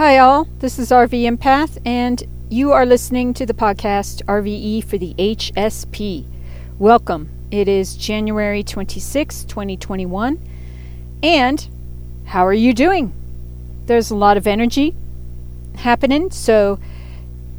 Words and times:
Hi, 0.00 0.16
all. 0.16 0.44
This 0.60 0.78
is 0.78 0.92
RV 0.92 1.24
Empath, 1.24 1.76
and 1.84 2.22
you 2.48 2.72
are 2.72 2.86
listening 2.86 3.34
to 3.34 3.44
the 3.44 3.52
podcast 3.52 4.24
RVE 4.24 4.82
for 4.82 4.96
the 4.96 5.12
HSP. 5.18 6.24
Welcome. 6.78 7.28
It 7.50 7.68
is 7.68 7.96
January 7.96 8.62
26, 8.62 9.44
2021. 9.44 10.40
And 11.22 11.68
how 12.24 12.46
are 12.46 12.54
you 12.54 12.72
doing? 12.72 13.12
There's 13.84 14.10
a 14.10 14.16
lot 14.16 14.38
of 14.38 14.46
energy 14.46 14.94
happening. 15.76 16.30
So, 16.30 16.78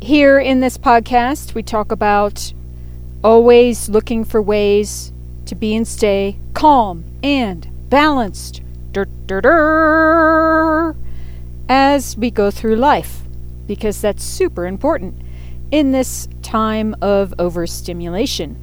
here 0.01 0.39
in 0.39 0.61
this 0.61 0.79
podcast, 0.79 1.53
we 1.53 1.61
talk 1.61 1.91
about 1.91 2.53
always 3.23 3.87
looking 3.87 4.23
for 4.23 4.41
ways 4.41 5.13
to 5.45 5.53
be 5.53 5.75
and 5.75 5.87
stay 5.87 6.39
calm 6.55 7.05
and 7.21 7.69
balanced. 7.91 8.63
Dur, 8.93 9.05
dur, 9.27 9.41
dur 9.41 10.95
as 11.73 12.17
we 12.17 12.29
go 12.29 12.51
through 12.51 12.75
life, 12.75 13.21
because 13.65 14.01
that's 14.01 14.25
super 14.25 14.65
important 14.65 15.15
in 15.71 15.93
this 15.93 16.27
time 16.41 16.93
of 17.01 17.33
overstimulation. 17.39 18.57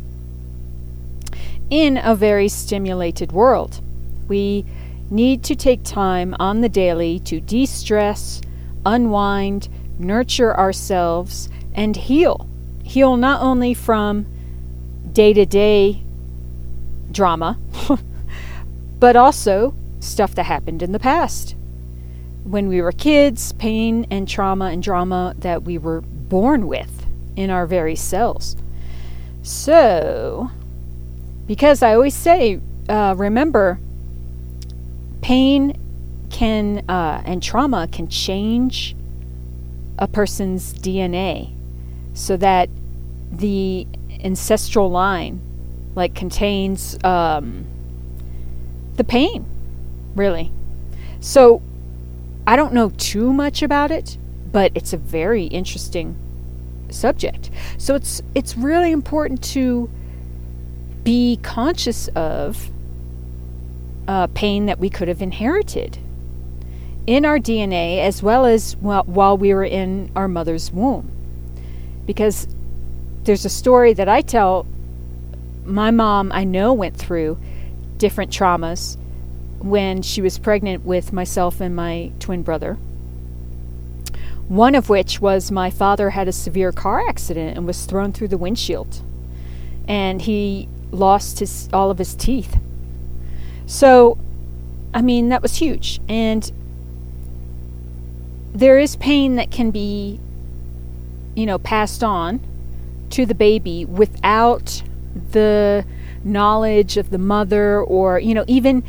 In 1.71 1.97
a 1.97 2.15
very 2.15 2.49
stimulated 2.49 3.33
world, 3.33 3.81
we 4.29 4.67
need 5.09 5.43
to 5.45 5.57
take 5.57 5.83
time 5.85 6.37
on 6.39 6.61
the 6.61 6.69
daily 6.69 7.19
to 7.21 7.41
de 7.41 7.65
stress, 7.65 8.43
unwind, 8.85 9.71
nurture 9.99 10.55
ourselves, 10.55 11.49
and 11.73 11.97
heal. 11.97 12.47
Heal 12.85 13.17
not 13.17 13.41
only 13.41 13.73
from 13.73 14.27
day 15.15 15.33
to 15.33 15.47
day 15.47 16.03
drama, 17.11 17.59
but 18.99 19.17
also 19.17 19.75
stuff 19.99 20.35
that 20.35 20.45
happened 20.45 20.83
in 20.83 20.93
the 20.93 20.99
past 20.99 21.55
when 22.51 22.69
we 22.69 22.81
were 22.81 22.93
kids, 22.93 23.53
pain 23.53 24.07
and 24.11 24.27
trauma 24.27 24.67
and 24.67 24.83
drama 24.83 25.35
that 25.39 25.65
we 25.65 25.77
were 25.77 26.01
born 26.01 26.67
with 26.67 27.07
in 27.37 27.51
our 27.51 27.67
very 27.67 27.95
cells. 27.95 28.57
So, 29.43 30.51
because 31.47 31.83
I 31.83 31.95
always 31.95 32.15
say, 32.15 32.61
uh, 32.89 33.15
remember, 33.17 33.79
pain 35.21 35.79
can 36.31 36.85
uh, 36.89 37.23
and 37.25 37.43
trauma 37.43 37.89
can 37.91 38.09
change 38.09 38.95
a 39.99 40.07
person's 40.07 40.73
DNA 40.75 41.53
so 42.15 42.37
that 42.37 42.69
the 43.31 43.87
ancestral 44.23 44.91
line 44.91 45.41
like 45.95 46.15
contains 46.15 47.03
um, 47.05 47.67
the 48.97 49.05
pain 49.05 49.45
really 50.15 50.51
so 51.21 51.63
I 52.49 52.57
don't 52.57 52.73
know 52.73 52.89
too 52.97 53.35
much 53.35 53.63
about 53.63 53.91
it, 53.91 54.17
but 54.51 54.73
it's 54.75 54.95
a 54.95 54.97
very 54.97 55.45
interesting 55.45 56.17
subject. 56.89 57.51
So 57.77 57.95
it's 57.95 58.23
it's 58.35 58.57
really 58.57 58.91
important 58.91 59.45
to 59.53 59.91
be 61.05 61.39
conscious 61.43 62.09
of 62.15 62.71
uh, 64.09 64.29
pain 64.29 64.65
that 64.65 64.79
we 64.79 64.89
could 64.89 65.09
have 65.09 65.21
inherited 65.21 65.99
in 67.07 67.27
our 67.27 67.39
DNA 67.39 67.99
as 67.99 68.23
well 68.23 68.47
as 68.47 68.77
while, 68.77 69.05
while 69.05 69.37
we 69.37 69.53
were 69.53 69.63
in 69.63 70.11
our 70.17 70.27
mother's 70.27 70.73
womb. 70.73 71.11
Because 72.07 72.49
there's 73.25 73.45
a 73.45 73.51
story 73.51 73.93
that 73.93 74.09
I 74.09 74.23
tell 74.23 74.65
my 75.67 75.91
mom 75.91 76.33
I 76.33 76.45
know 76.45 76.73
went 76.73 76.97
through 76.97 77.37
different 77.99 78.33
traumas 78.33 78.97
when 79.61 80.03
she 80.03 80.21
was 80.21 80.39
pregnant 80.39 80.85
with 80.85 81.13
myself 81.13 81.61
and 81.61 81.75
my 81.75 82.13
twin 82.19 82.43
brother. 82.43 82.75
One 84.49 84.75
of 84.75 84.89
which 84.89 85.21
was 85.21 85.51
my 85.51 85.71
father 85.71 86.11
had 86.11 86.29
a 86.29 86.33
severe 86.33 86.73
car 86.73 87.07
accident 87.07 87.57
and 87.57 87.67
was 87.67 87.85
thrown 87.85 88.13
through 88.13 88.29
the 88.29 88.39
windshield. 88.39 89.03
And 89.87 90.23
he 90.23 90.69
lost 90.91 91.41
his 91.41 91.69
all 91.73 91.91
of 91.91 91.99
his 91.99 92.15
teeth. 92.15 92.57
So, 93.67 94.17
I 94.95 95.03
mean, 95.03 95.29
that 95.29 95.43
was 95.43 95.57
huge. 95.57 96.01
And 96.09 96.51
there 98.55 98.79
is 98.79 98.97
pain 98.97 99.37
that 99.37 99.51
can 99.51 99.71
be, 99.71 100.19
you 101.35 101.45
know, 101.45 101.59
passed 101.59 102.03
on 102.03 102.41
to 103.11 103.27
the 103.27 103.35
baby 103.35 103.85
without 103.85 104.83
the 105.33 105.85
knowledge 106.25 106.97
of 106.97 107.11
the 107.11 107.19
mother 107.19 107.83
or, 107.83 108.19
you 108.19 108.35
know, 108.35 108.45
even 108.47 108.83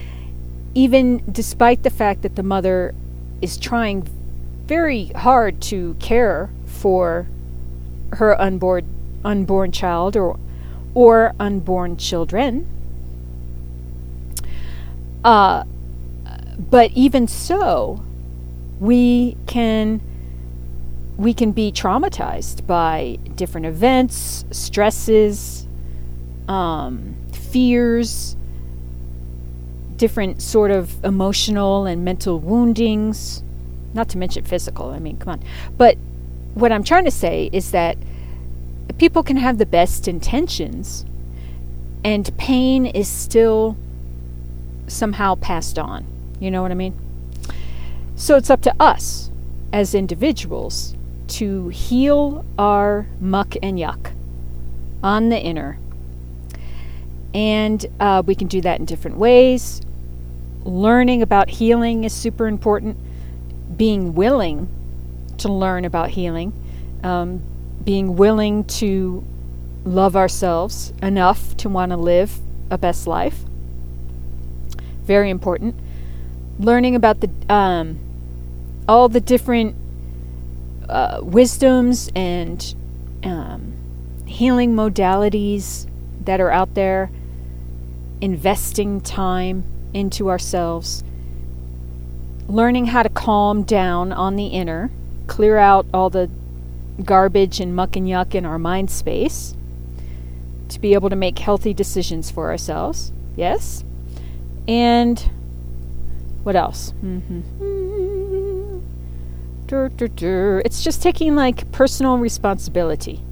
even 0.75 1.23
despite 1.31 1.83
the 1.83 1.89
fact 1.89 2.21
that 2.21 2.35
the 2.35 2.43
mother 2.43 2.93
is 3.41 3.57
trying 3.57 4.07
very 4.65 5.05
hard 5.07 5.61
to 5.61 5.95
care 5.99 6.49
for 6.65 7.27
her 8.13 8.39
unborn 8.39 8.85
unborn 9.23 9.71
child 9.71 10.15
or 10.15 10.39
or 10.93 11.33
unborn 11.39 11.97
children 11.97 12.67
uh, 15.23 15.63
but 16.69 16.91
even 16.91 17.27
so 17.27 18.03
we 18.79 19.35
can 19.47 20.01
we 21.17 21.33
can 21.33 21.51
be 21.51 21.71
traumatized 21.71 22.65
by 22.65 23.17
different 23.35 23.65
events 23.65 24.45
stresses 24.51 25.67
um, 26.47 27.15
fears 27.33 28.37
different 29.99 30.41
sort 30.41 30.71
of 30.71 31.03
emotional 31.03 31.85
and 31.85 32.03
mental 32.03 32.39
woundings, 32.39 33.43
not 33.93 34.07
to 34.09 34.17
mention 34.17 34.43
physical. 34.43 34.89
I 34.89 34.99
mean, 34.99 35.17
come 35.17 35.33
on. 35.33 35.43
But 35.77 35.97
what 36.55 36.71
I'm 36.71 36.83
trying 36.83 37.03
to 37.05 37.11
say 37.11 37.49
is 37.51 37.71
that 37.71 37.97
people 38.97 39.21
can 39.23 39.37
have 39.37 39.57
the 39.57 39.65
best 39.65 40.07
intentions 40.07 41.05
and 42.03 42.35
pain 42.37 42.85
is 42.85 43.09
still 43.09 43.77
somehow 44.87 45.35
passed 45.35 45.77
on. 45.77 46.05
You 46.39 46.49
know 46.49 46.61
what 46.61 46.71
I 46.71 46.75
mean? 46.75 46.97
So 48.15 48.37
it's 48.37 48.49
up 48.49 48.61
to 48.61 48.75
us 48.79 49.29
as 49.73 49.93
individuals 49.93 50.95
to 51.27 51.67
heal 51.67 52.45
our 52.57 53.05
muck 53.19 53.55
and 53.61 53.77
yuck 53.77 54.13
on 55.03 55.27
the 55.27 55.39
inner. 55.39 55.77
And 57.33 57.85
uh, 57.99 58.23
we 58.25 58.33
can 58.33 58.47
do 58.47 58.61
that 58.61 58.79
in 58.79 58.85
different 58.85 59.17
ways 59.17 59.81
learning 60.63 61.21
about 61.21 61.49
healing 61.49 62.03
is 62.03 62.13
super 62.13 62.47
important. 62.47 62.97
Being 63.75 64.13
willing 64.13 64.67
to 65.37 65.51
learn 65.51 65.85
about 65.85 66.09
healing, 66.09 66.53
um, 67.03 67.41
being 67.83 68.15
willing 68.15 68.65
to 68.65 69.23
love 69.85 70.15
ourselves 70.15 70.93
enough 71.01 71.55
to 71.57 71.69
want 71.69 71.91
to 71.91 71.97
live 71.97 72.39
a 72.69 72.77
best 72.77 73.07
life. 73.07 73.39
Very 75.03 75.29
important. 75.29 75.75
Learning 76.59 76.95
about 76.95 77.21
the 77.21 77.31
um, 77.49 77.99
all 78.87 79.07
the 79.07 79.21
different 79.21 79.75
uh, 80.89 81.19
wisdoms 81.23 82.11
and 82.15 82.75
um, 83.23 83.73
healing 84.25 84.75
modalities 84.75 85.89
that 86.25 86.41
are 86.41 86.51
out 86.51 86.73
there. 86.73 87.09
Investing 88.21 88.99
time 88.99 89.63
into 89.93 90.29
ourselves, 90.29 91.03
learning 92.47 92.87
how 92.87 93.03
to 93.03 93.09
calm 93.09 93.63
down 93.63 94.11
on 94.11 94.35
the 94.35 94.47
inner, 94.47 94.91
clear 95.27 95.57
out 95.57 95.85
all 95.93 96.09
the 96.09 96.29
garbage 97.03 97.59
and 97.59 97.75
muck 97.75 97.95
and 97.95 98.07
yuck 98.07 98.35
in 98.35 98.45
our 98.45 98.59
mind 98.59 98.89
space 98.91 99.55
to 100.67 100.79
be 100.79 100.93
able 100.93 101.09
to 101.09 101.15
make 101.15 101.39
healthy 101.39 101.73
decisions 101.73 102.29
for 102.29 102.49
ourselves. 102.49 103.11
Yes? 103.35 103.83
And 104.67 105.19
what 106.43 106.55
else? 106.55 106.93
Mm-hmm. 107.03 107.41
It's 110.65 110.83
just 110.83 111.01
taking 111.03 111.35
like 111.35 111.71
personal 111.71 112.17
responsibility 112.17 113.23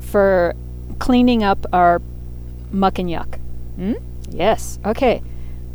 for 0.00 0.54
cleaning 1.00 1.42
up 1.42 1.66
our 1.72 2.00
muck 2.70 3.00
and 3.00 3.08
yuck. 3.08 3.38
Hmm? 3.76 3.94
Yes. 4.30 4.78
Okay 4.84 5.22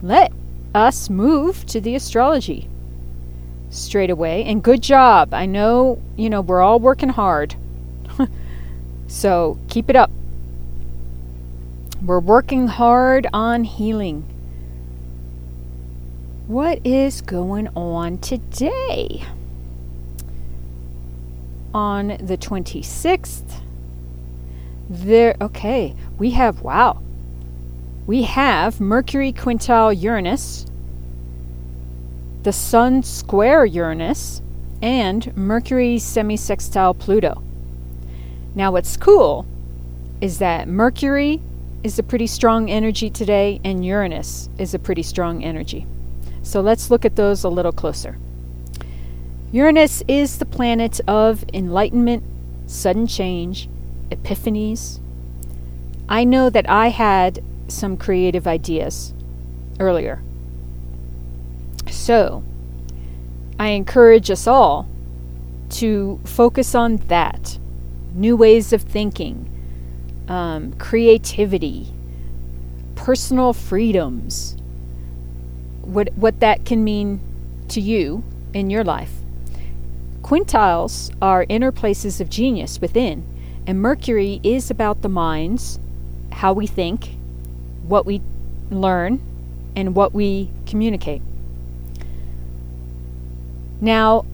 let 0.01 0.31
us 0.73 1.09
move 1.09 1.65
to 1.67 1.81
the 1.81 1.95
astrology 1.95 2.69
straight 3.69 4.09
away. 4.09 4.43
And 4.43 4.63
good 4.63 4.81
job. 4.81 5.33
I 5.33 5.45
know, 5.45 6.01
you 6.15 6.29
know, 6.29 6.41
we're 6.41 6.61
all 6.61 6.79
working 6.79 7.09
hard. 7.09 7.55
so 9.07 9.57
keep 9.69 9.89
it 9.89 9.95
up. 9.95 10.11
We're 12.03 12.19
working 12.19 12.67
hard 12.67 13.27
on 13.31 13.63
healing. 13.63 14.23
What 16.47 16.85
is 16.85 17.21
going 17.21 17.69
on 17.75 18.17
today? 18.17 19.23
On 21.73 22.07
the 22.19 22.37
26th, 22.37 23.61
there, 24.89 25.37
okay, 25.39 25.95
we 26.17 26.31
have, 26.31 26.61
wow, 26.61 27.00
we 28.07 28.23
have 28.23 28.81
Mercury 28.81 29.31
quintile 29.31 29.99
Uranus, 30.01 30.65
the 32.43 32.51
Sun 32.51 33.03
square 33.03 33.65
Uranus, 33.65 34.41
and 34.81 35.35
Mercury 35.37 35.99
semi-sextile 35.99 36.95
Pluto. 36.95 37.43
Now, 38.55 38.71
what's 38.71 38.97
cool 38.97 39.45
is 40.19 40.39
that 40.39 40.67
Mercury 40.67 41.41
is 41.83 41.99
a 41.99 42.03
pretty 42.03 42.27
strong 42.27 42.69
energy 42.69 43.09
today, 43.09 43.61
and 43.63 43.85
Uranus 43.85 44.49
is 44.57 44.73
a 44.73 44.79
pretty 44.79 45.03
strong 45.03 45.43
energy. 45.43 45.85
So 46.41 46.61
let's 46.61 46.89
look 46.89 47.05
at 47.05 47.15
those 47.15 47.43
a 47.43 47.49
little 47.49 47.71
closer. 47.71 48.17
Uranus 49.51 50.01
is 50.07 50.39
the 50.39 50.45
planet 50.45 50.99
of 51.07 51.45
enlightenment, 51.53 52.23
sudden 52.65 53.05
change, 53.05 53.69
epiphanies. 54.09 54.99
I 56.09 56.23
know 56.23 56.49
that 56.49 56.69
I 56.69 56.87
had 56.89 57.43
some 57.71 57.97
creative 57.97 58.47
ideas 58.47 59.13
earlier. 59.79 60.21
So, 61.89 62.43
I 63.59 63.69
encourage 63.69 64.29
us 64.31 64.47
all 64.47 64.87
to 65.71 66.19
focus 66.25 66.75
on 66.75 66.97
that 67.07 67.57
new 68.13 68.35
ways 68.35 68.73
of 68.73 68.81
thinking, 68.81 69.47
um, 70.27 70.73
creativity, 70.73 71.87
personal 72.95 73.53
freedoms, 73.53 74.55
what, 75.81 76.09
what 76.15 76.39
that 76.39 76.65
can 76.65 76.83
mean 76.83 77.19
to 77.69 77.81
you 77.81 78.23
in 78.53 78.69
your 78.69 78.83
life. 78.83 79.13
Quintiles 80.21 81.13
are 81.21 81.45
inner 81.49 81.71
places 81.71 82.21
of 82.21 82.29
genius 82.29 82.79
within, 82.79 83.25
and 83.65 83.81
Mercury 83.81 84.39
is 84.43 84.69
about 84.69 85.01
the 85.01 85.09
minds, 85.09 85.79
how 86.31 86.53
we 86.53 86.67
think, 86.67 87.15
what 87.91 88.05
we 88.05 88.21
learn, 88.69 89.19
and 89.75 89.93
what 89.93 90.13
we 90.13 90.49
communicate. 90.65 91.21
Now, 93.81 94.25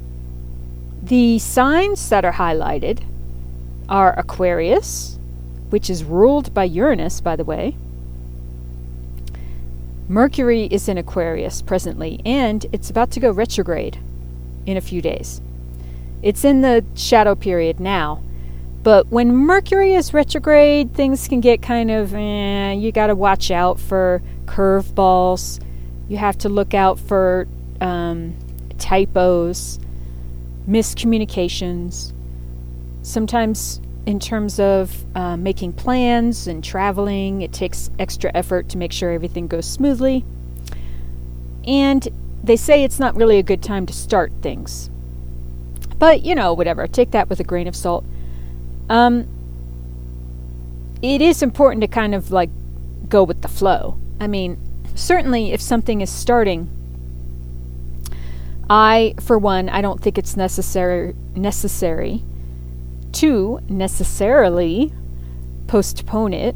the 1.02 1.40
signs 1.40 2.10
that 2.10 2.24
are 2.24 2.34
highlighted 2.34 3.02
are 3.90 4.18
Aquarius, 4.18 5.18
which 5.72 5.90
is 5.90 6.04
ruled 6.04 6.54
by 6.54 6.66
Uranus, 6.66 7.20
by 7.20 7.36
the 7.36 7.44
way. 7.44 7.76
Mercury 10.08 10.66
is 10.66 10.88
in 10.88 10.98
Aquarius 10.98 11.62
presently, 11.62 12.22
and 12.24 12.66
it's 12.72 12.90
about 12.90 13.10
to 13.12 13.20
go 13.20 13.32
retrograde 13.32 13.98
in 14.66 14.78
a 14.78 14.82
few 14.82 15.02
days. 15.02 15.42
It's 16.22 16.46
in 16.46 16.62
the 16.62 16.86
shadow 16.96 17.36
period 17.36 17.80
now. 17.80 18.22
But 18.88 19.08
when 19.08 19.36
Mercury 19.36 19.96
is 19.96 20.14
retrograde, 20.14 20.94
things 20.94 21.28
can 21.28 21.42
get 21.42 21.62
kind 21.62 21.92
of, 21.92 22.14
eh, 22.14 22.72
you 22.72 22.94
got 22.94 23.08
to 23.08 23.16
watch 23.16 23.52
out 23.52 23.82
for 23.82 24.22
curveballs. 24.46 25.62
You 26.08 26.16
have 26.16 26.38
to 26.38 26.48
look 26.48 26.74
out 26.74 26.98
for 26.98 27.50
um, 27.82 28.34
typos, 28.78 29.78
miscommunications. 30.70 32.14
Sometimes, 33.02 33.82
in 34.06 34.22
terms 34.22 34.58
of 34.58 35.06
uh, 35.18 35.36
making 35.36 35.74
plans 35.74 36.48
and 36.48 36.64
traveling, 36.64 37.42
it 37.42 37.52
takes 37.52 37.92
extra 38.00 38.32
effort 38.34 38.70
to 38.70 38.78
make 38.78 38.94
sure 38.94 39.12
everything 39.12 39.48
goes 39.48 39.66
smoothly. 39.66 40.24
And 41.66 42.08
they 42.42 42.56
say 42.56 42.86
it's 42.86 43.00
not 43.00 43.18
really 43.18 43.38
a 43.38 43.44
good 43.44 43.62
time 43.62 43.86
to 43.88 43.94
start 43.94 44.32
things. 44.42 44.90
But, 46.00 46.24
you 46.24 46.34
know, 46.36 46.54
whatever. 46.54 46.88
Take 46.88 47.12
that 47.12 47.28
with 47.28 47.42
a 47.42 47.44
grain 47.44 47.68
of 47.68 47.76
salt. 47.76 48.06
Um, 48.90 49.28
it 51.02 51.22
is 51.22 51.42
important 51.44 51.82
to 51.82 51.88
kind 51.88 52.16
of 52.16 52.32
like 52.32 52.50
go 53.10 53.24
with 53.24 53.42
the 53.42 53.48
flow. 53.48 53.98
I 54.20 54.28
mean, 54.28 54.58
certainly 54.96 55.52
if 55.52 55.62
something 55.62 56.02
is 56.02 56.10
starting, 56.10 56.70
I, 58.70 59.16
for 59.22 59.38
one, 59.38 59.70
I 59.70 59.82
don't 59.82 60.02
think 60.02 60.18
it's 60.18 60.36
necessary 60.36 61.16
necessary 61.36 62.24
to 63.14 63.60
necessarily 63.70 64.92
postpone 65.68 66.34
it 66.34 66.56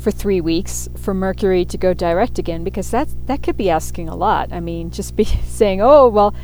for 0.00 0.10
three 0.10 0.40
weeks 0.40 0.88
for 0.96 1.12
Mercury 1.12 1.64
to 1.64 1.76
go 1.76 1.92
direct 1.92 2.38
again 2.38 2.64
because 2.64 2.90
that 2.90 3.08
that 3.26 3.42
could 3.42 3.56
be 3.56 3.68
asking 3.68 4.08
a 4.08 4.16
lot. 4.16 4.52
I 4.52 4.60
mean, 4.60 4.90
just 4.90 5.16
be 5.16 5.24
saying, 5.44 5.80
"Oh, 5.80 6.08
well, 6.08 6.34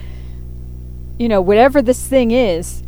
you 1.18 1.28
know, 1.28 1.40
whatever 1.40 1.80
this 1.80 2.06
thing 2.06 2.30
is, 2.30 2.82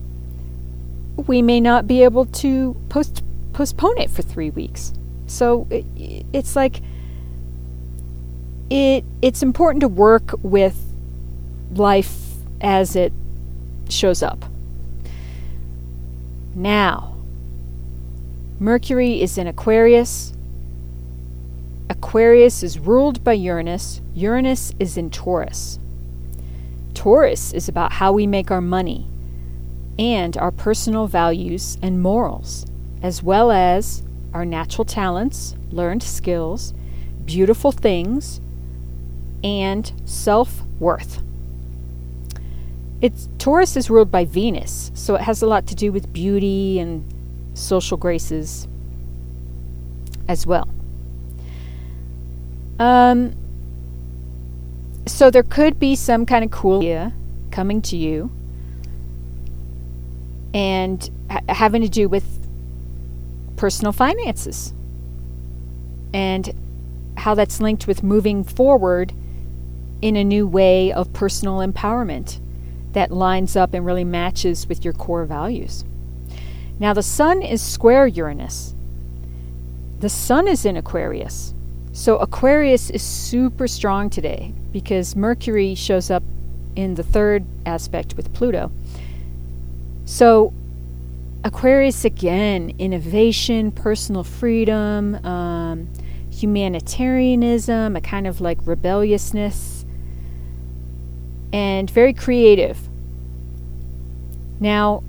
we 1.27 1.43
may 1.43 1.61
not 1.61 1.87
be 1.87 2.05
able 2.05 2.27
to 2.27 2.77
post 2.89 3.23
postpone 3.53 3.99
it 3.99 4.11
for 4.11 4.23
three 4.23 4.51
weeks. 4.51 4.93
So 5.27 5.67
it, 5.71 5.85
it's 6.33 6.55
like 6.55 6.81
it 8.71 9.05
it's 9.21 9.43
important 9.43 9.81
to 9.81 9.89
work 9.89 10.35
with 10.43 10.77
life 11.73 12.15
as 12.61 12.97
it 12.97 13.13
shows 13.89 14.23
up. 14.23 14.45
Now, 16.55 17.17
Mercury 18.59 19.21
is 19.21 19.39
in 19.39 19.47
Aquarius. 19.47 20.33
Aquarius 21.91 22.63
is 22.63 22.79
ruled 22.79 23.23
by 23.25 23.33
Uranus. 23.33 24.01
Uranus 24.15 24.73
is 24.79 24.97
in 24.97 25.11
Taurus. 25.11 25.79
Taurus 26.95 27.53
is 27.53 27.69
about 27.69 27.93
how 27.93 28.13
we 28.13 28.27
make 28.27 28.51
our 28.51 28.61
money 28.61 29.07
and 29.99 30.37
our 30.37 30.51
personal 30.51 31.07
values 31.07 31.77
and 31.83 32.01
morals, 32.01 32.65
as 33.03 33.23
well 33.23 33.51
as 33.51 34.03
our 34.33 34.45
natural 34.45 34.85
talents, 34.85 35.57
learned 35.71 36.03
skills, 36.03 36.73
beautiful 37.25 37.73
things, 37.73 38.41
and 39.43 39.93
self 40.05 40.63
worth. 40.79 41.23
It's 43.01 43.29
Taurus 43.39 43.77
is 43.77 43.91
ruled 43.91 44.11
by 44.11 44.25
Venus, 44.25 44.91
so 44.95 45.15
it 45.15 45.23
has 45.23 45.43
a 45.43 45.47
lot 45.47 45.67
to 45.69 45.75
do 45.75 45.93
with 45.93 46.13
beauty 46.13 46.79
and 46.79 47.05
social 47.55 47.97
graces 47.97 48.69
as 50.29 50.47
well. 50.47 50.69
Um, 52.79 53.35
so 55.07 55.31
there 55.31 55.43
could 55.43 55.81
be 55.81 55.97
some 55.97 56.27
kind 56.27 56.45
of 56.45 56.51
cool 56.51 56.79
idea 56.79 57.13
coming 57.51 57.83
to 57.83 57.97
you 57.97 58.31
and 60.55 61.11
ha- 61.31 61.41
having 61.49 61.83
to 61.83 61.89
do 61.89 62.09
with 62.09 62.25
personal 63.57 63.93
finances 63.93 64.73
and 66.15 66.55
how 67.17 67.35
that's 67.35 67.61
linked 67.61 67.87
with 67.87 68.03
moving 68.03 68.45
forward 68.45 69.13
in 70.01 70.17
a 70.17 70.25
new 70.25 70.47
way 70.47 70.93
of 70.93 71.13
personal 71.13 71.59
empowerment 71.59 72.41
that 72.93 73.11
lines 73.11 73.57
up 73.57 73.75
and 73.75 73.85
really 73.85 74.05
matches 74.05 74.69
with 74.69 74.85
your 74.85 74.95
core 74.95 75.25
values. 75.25 75.85
Now, 76.79 76.95
the 76.95 77.03
sun 77.03 77.43
is 77.43 77.61
square 77.61 78.07
Uranus. 78.07 78.75
The 80.01 80.09
sun 80.09 80.47
is 80.47 80.65
in 80.65 80.77
Aquarius. 80.77 81.53
So, 81.93 82.17
Aquarius 82.19 82.91
is 82.91 83.03
super 83.03 83.67
strong 83.67 84.09
today 84.09 84.55
because 84.73 85.17
Mercury 85.17 85.75
shows 85.75 86.11
up 86.11 86.23
in 86.77 86.95
the 86.95 87.03
third 87.03 87.45
aspect 87.67 88.17
with 88.17 88.33
Pluto. 88.33 88.71
So, 90.09 90.55
Aquarius 91.45 92.07
again, 92.07 92.73
innovation, 92.79 93.71
personal 93.71 94.25
freedom, 94.25 95.17
um, 95.17 95.87
humanitarianism, 96.31 97.95
a 97.95 98.01
kind 98.01 98.27
of 98.27 98.41
like 98.41 98.57
rebelliousness, 98.67 99.85
and 101.53 101.91
very 101.91 102.15
creative. 102.15 102.79
Now, 104.59 105.05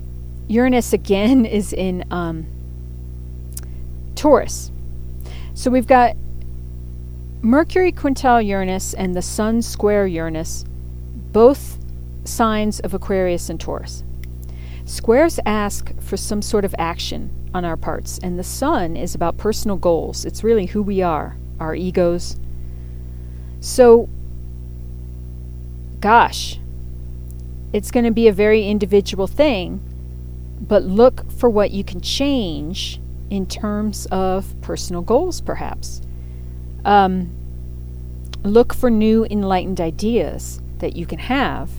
Uranus 0.48 0.92
again 0.92 1.46
is 1.46 1.72
in 1.72 2.04
um, 2.10 2.44
Taurus. 4.16 4.70
So 5.54 5.70
we've 5.70 5.86
got 5.86 6.14
Mercury 7.40 7.90
quintile 7.90 8.46
Uranus 8.46 8.92
and 8.92 9.16
the 9.16 9.22
Sun 9.22 9.62
square 9.62 10.06
Uranus, 10.06 10.66
both 11.32 11.78
signs 12.24 12.80
of 12.80 12.92
Aquarius 12.92 13.48
and 13.48 13.58
Taurus. 13.58 14.04
Squares 14.90 15.38
ask 15.46 15.92
for 16.00 16.16
some 16.16 16.42
sort 16.42 16.64
of 16.64 16.74
action 16.76 17.30
on 17.54 17.64
our 17.64 17.76
parts, 17.76 18.18
and 18.24 18.36
the 18.36 18.42
Sun 18.42 18.96
is 18.96 19.14
about 19.14 19.38
personal 19.38 19.76
goals. 19.76 20.24
It's 20.24 20.42
really 20.42 20.66
who 20.66 20.82
we 20.82 21.00
are, 21.00 21.36
our 21.60 21.76
egos. 21.76 22.36
So, 23.60 24.08
gosh, 26.00 26.58
it's 27.72 27.92
going 27.92 28.04
to 28.04 28.10
be 28.10 28.26
a 28.26 28.32
very 28.32 28.66
individual 28.66 29.28
thing, 29.28 29.80
but 30.60 30.82
look 30.82 31.30
for 31.30 31.48
what 31.48 31.70
you 31.70 31.84
can 31.84 32.00
change 32.00 33.00
in 33.30 33.46
terms 33.46 34.06
of 34.06 34.60
personal 34.60 35.02
goals, 35.02 35.40
perhaps. 35.40 36.02
Um, 36.84 37.30
look 38.42 38.74
for 38.74 38.90
new 38.90 39.24
enlightened 39.30 39.80
ideas 39.80 40.60
that 40.78 40.96
you 40.96 41.06
can 41.06 41.20
have 41.20 41.70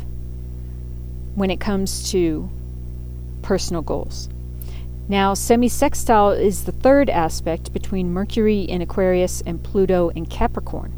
when 1.35 1.51
it 1.51 1.59
comes 1.59 2.09
to 2.11 2.49
personal 3.41 3.81
goals. 3.81 4.29
Now, 5.07 5.33
semi 5.33 5.67
sextile 5.67 6.31
is 6.31 6.63
the 6.63 6.71
third 6.71 7.10
aspect 7.10 7.74
between 7.74 8.13
Mercury 8.13 8.62
in 8.62 8.81
Aquarius 8.81 9.41
and 9.41 9.62
Pluto 9.63 10.10
in 10.10 10.25
Capricorn. 10.25 10.93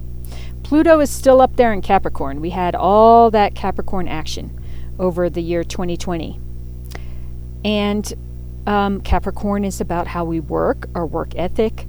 Pluto 0.63 0.99
is 0.99 1.09
still 1.09 1.41
up 1.41 1.55
there 1.55 1.73
in 1.73 1.81
Capricorn. 1.81 2.39
We 2.39 2.51
had 2.51 2.75
all 2.75 3.31
that 3.31 3.55
Capricorn 3.55 4.07
action. 4.07 4.59
over 4.99 5.29
the 5.29 5.41
year 5.41 5.63
2020. 5.63 6.39
And 7.65 8.13
um, 8.67 9.01
Capricorn 9.01 9.65
is 9.65 9.81
about 9.81 10.07
how 10.07 10.23
we 10.23 10.39
work, 10.39 10.87
our 10.95 11.05
work 11.05 11.33
ethic, 11.35 11.87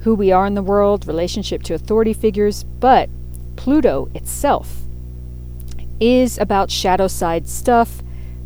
who 0.00 0.14
we 0.14 0.32
are 0.32 0.46
in 0.46 0.54
the 0.54 0.62
world, 0.62 1.06
relationship 1.06 1.62
to 1.64 1.74
authority 1.74 2.12
figures, 2.12 2.64
but 2.64 3.08
Pluto 3.56 4.10
itself 4.14 4.80
is 6.00 6.38
about 6.38 6.70
shadow 6.70 7.06
side 7.06 7.46
stuff, 7.48 8.01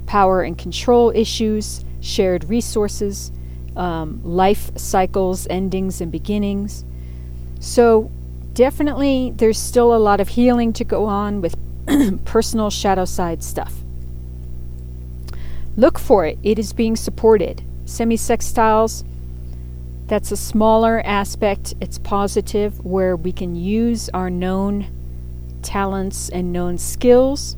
power 0.06 0.42
and 0.42 0.56
control 0.56 1.10
issues, 1.14 1.84
shared 2.00 2.48
resources, 2.48 3.30
um, 3.76 4.20
life 4.24 4.70
cycles, 4.76 5.46
endings 5.48 6.00
and 6.00 6.10
beginnings. 6.10 6.84
So, 7.60 8.10
definitely, 8.54 9.32
there's 9.36 9.58
still 9.58 9.94
a 9.94 9.98
lot 9.98 10.20
of 10.20 10.28
healing 10.28 10.72
to 10.74 10.84
go 10.84 11.04
on 11.04 11.40
with 11.40 11.56
personal 12.24 12.70
shadow 12.70 13.04
side 13.04 13.42
stuff. 13.42 13.74
Look 15.76 15.98
for 15.98 16.24
it, 16.24 16.38
it 16.42 16.58
is 16.58 16.72
being 16.72 16.96
supported. 16.96 17.62
Semi 17.84 18.16
sextiles, 18.16 19.04
that's 20.06 20.32
a 20.32 20.36
smaller 20.36 21.02
aspect, 21.04 21.74
it's 21.80 21.98
positive, 21.98 22.84
where 22.84 23.16
we 23.16 23.32
can 23.32 23.54
use 23.56 24.08
our 24.10 24.30
known 24.30 24.86
talents 25.62 26.28
and 26.28 26.52
known 26.52 26.78
skills 26.78 27.56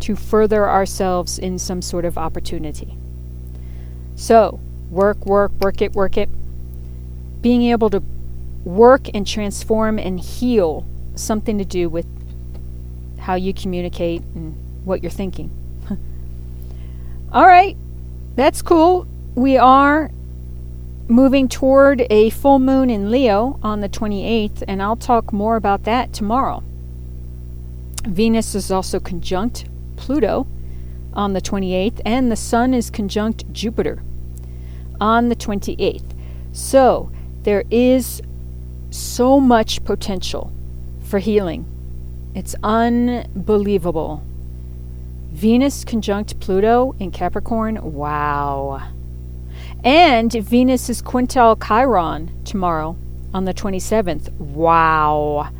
to 0.00 0.16
further 0.16 0.68
ourselves 0.68 1.38
in 1.38 1.58
some 1.58 1.82
sort 1.82 2.04
of 2.04 2.18
opportunity. 2.18 2.96
So, 4.16 4.60
work, 4.90 5.24
work, 5.24 5.52
work 5.60 5.80
it, 5.80 5.92
work 5.92 6.16
it. 6.16 6.28
Being 7.40 7.62
able 7.62 7.90
to 7.90 8.02
work 8.64 9.08
and 9.14 9.26
transform 9.26 9.98
and 9.98 10.20
heal 10.20 10.86
something 11.14 11.58
to 11.58 11.64
do 11.64 11.88
with 11.88 12.06
how 13.18 13.34
you 13.34 13.54
communicate 13.54 14.22
and 14.34 14.54
what 14.84 15.02
you're 15.02 15.10
thinking. 15.10 15.50
All 17.32 17.46
right, 17.46 17.76
that's 18.34 18.62
cool. 18.62 19.06
We 19.34 19.56
are 19.56 20.10
moving 21.08 21.48
toward 21.48 22.06
a 22.10 22.30
full 22.30 22.58
moon 22.58 22.90
in 22.90 23.10
Leo 23.10 23.58
on 23.62 23.80
the 23.80 23.88
28th, 23.88 24.62
and 24.68 24.82
I'll 24.82 24.96
talk 24.96 25.32
more 25.32 25.56
about 25.56 25.84
that 25.84 26.12
tomorrow. 26.12 26.62
Venus 28.04 28.54
is 28.54 28.70
also 28.70 29.00
conjunct 29.00 29.66
Pluto 30.00 30.46
on 31.12 31.34
the 31.34 31.40
28th, 31.40 32.00
and 32.06 32.32
the 32.32 32.36
Sun 32.36 32.72
is 32.72 32.90
conjunct 32.90 33.52
Jupiter 33.52 34.02
on 35.00 35.28
the 35.28 35.36
28th. 35.36 36.16
So 36.52 37.12
there 37.42 37.64
is 37.70 38.22
so 38.90 39.38
much 39.38 39.84
potential 39.84 40.52
for 41.02 41.18
healing. 41.18 41.66
It's 42.34 42.54
unbelievable. 42.62 44.24
Venus 45.30 45.84
conjunct 45.84 46.40
Pluto 46.40 46.94
in 46.98 47.10
Capricorn. 47.10 47.92
Wow. 47.92 48.82
And 49.84 50.32
Venus 50.32 50.88
is 50.88 51.02
quintile 51.02 51.62
Chiron 51.64 52.30
tomorrow 52.44 52.96
on 53.34 53.44
the 53.44 53.54
27th. 53.54 54.32
Wow. 54.38 55.50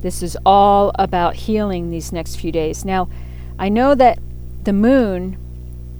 This 0.00 0.22
is 0.22 0.36
all 0.44 0.90
about 0.96 1.36
healing 1.36 1.90
these 1.90 2.12
next 2.12 2.36
few 2.36 2.50
days. 2.50 2.84
Now, 2.84 3.08
I 3.58 3.68
know 3.68 3.94
that 3.94 4.18
the 4.64 4.72
moon, 4.72 5.36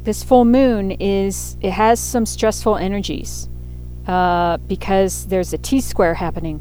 this 0.04 0.23
full 0.23 0.44
moon, 0.44 0.92
is 0.92 1.56
it 1.61 1.73
has 1.73 2.00
some 2.00 2.26
stressful 2.26 2.76
energies 2.76 3.49
uh, 4.06 4.56
because 4.59 5.26
there's 5.26 5.52
a 5.52 5.59
T 5.59 5.80
square 5.80 6.14
happening 6.14 6.61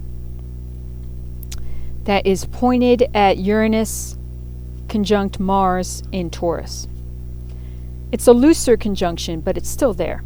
that 2.03 2.25
is 2.25 2.45
pointed 2.45 3.09
at 3.13 3.37
Uranus 3.37 4.17
conjunct 4.89 5.39
Mars 5.39 6.03
in 6.11 6.29
Taurus. 6.29 6.87
It's 8.11 8.27
a 8.27 8.33
looser 8.33 8.75
conjunction, 8.75 9.39
but 9.41 9.57
it's 9.57 9.69
still 9.69 9.93
there. 9.93 10.23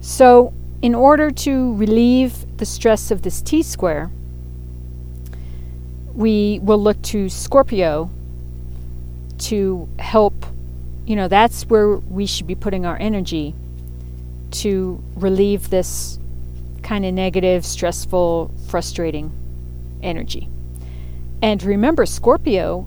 So, 0.00 0.52
in 0.80 0.94
order 0.94 1.30
to 1.30 1.74
relieve 1.74 2.56
the 2.58 2.66
stress 2.66 3.10
of 3.10 3.22
this 3.22 3.42
T 3.42 3.62
square, 3.62 4.10
we 6.14 6.60
will 6.62 6.80
look 6.80 7.00
to 7.02 7.28
Scorpio 7.28 8.10
to 9.38 9.88
help. 9.98 10.46
You 11.06 11.16
know, 11.16 11.28
that's 11.28 11.64
where 11.64 11.96
we 11.96 12.26
should 12.26 12.46
be 12.46 12.54
putting 12.54 12.84
our 12.84 12.96
energy 12.98 13.54
to 14.50 15.02
relieve 15.16 15.70
this 15.70 16.18
kind 16.82 17.04
of 17.04 17.14
negative, 17.14 17.64
stressful, 17.64 18.54
frustrating 18.68 19.32
energy. 20.02 20.48
And 21.42 21.62
remember, 21.62 22.06
Scorpio 22.06 22.86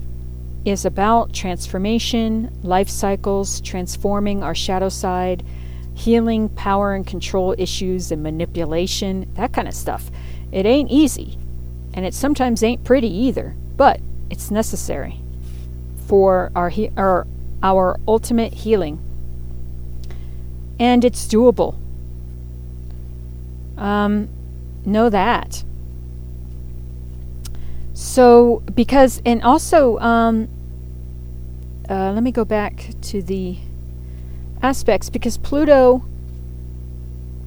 is 0.64 0.84
about 0.84 1.32
transformation, 1.32 2.52
life 2.62 2.88
cycles, 2.88 3.60
transforming 3.60 4.42
our 4.42 4.54
shadow 4.54 4.88
side, 4.88 5.44
healing 5.94 6.48
power 6.50 6.94
and 6.94 7.06
control 7.06 7.54
issues 7.58 8.12
and 8.12 8.22
manipulation, 8.22 9.30
that 9.34 9.52
kind 9.52 9.68
of 9.68 9.74
stuff. 9.74 10.10
It 10.52 10.66
ain't 10.66 10.90
easy, 10.90 11.38
and 11.94 12.04
it 12.04 12.14
sometimes 12.14 12.62
ain't 12.62 12.84
pretty 12.84 13.08
either, 13.08 13.54
but 13.76 14.00
it's 14.30 14.50
necessary 14.50 15.20
for 16.06 16.50
our 16.54 16.68
he- 16.68 16.90
our, 16.96 17.26
our 17.62 17.98
ultimate 18.06 18.52
healing. 18.52 18.98
And 20.78 21.04
it's 21.04 21.26
doable. 21.26 21.76
Um, 23.76 24.28
know 24.84 25.08
that. 25.10 25.64
So, 27.94 28.62
because, 28.74 29.22
and 29.24 29.42
also, 29.42 29.98
um, 29.98 30.48
uh, 31.88 32.12
let 32.12 32.22
me 32.22 32.32
go 32.32 32.44
back 32.44 32.88
to 33.02 33.22
the 33.22 33.58
aspects 34.62 35.10
because 35.10 35.36
Pluto, 35.36 36.04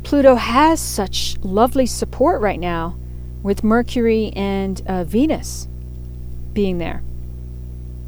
Pluto 0.04 0.36
has 0.36 0.80
such 0.80 1.38
lovely 1.42 1.86
support 1.86 2.42
right 2.42 2.60
now 2.60 2.96
with 3.42 3.64
Mercury 3.64 4.32
and 4.36 4.82
uh, 4.88 5.04
Venus 5.04 5.68
being 6.54 6.78
there, 6.78 7.04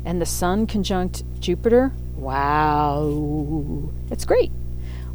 and 0.08 0.22
the 0.22 0.26
Sun 0.26 0.68
conjunct 0.68 1.24
Jupiter. 1.42 1.92
Wow, 2.16 3.90
that's 4.08 4.24
great. 4.24 4.52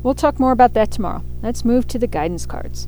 We'll 0.02 0.14
talk 0.14 0.38
more 0.38 0.52
about 0.52 0.74
that 0.74 0.90
tomorrow. 0.90 1.24
Let's 1.42 1.64
move 1.64 1.88
to 1.88 1.98
the 1.98 2.06
guidance 2.06 2.44
cards. 2.44 2.86